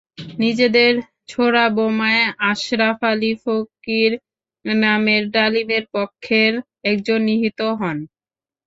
[0.39, 0.93] নিজেদের
[1.29, 4.11] ছোড়া বোমায় আশরাফ আলী ফকির
[4.83, 6.53] নামের ডালিমের পক্ষের
[6.85, 7.97] একজন নিহত হন।